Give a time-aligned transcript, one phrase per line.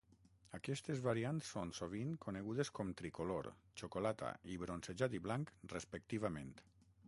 [0.59, 3.49] Aquestes variants són sovint conegudes com "Tri-Color",
[3.83, 6.53] "Xocolata" i "Bronzejat i Blanc", respectivament.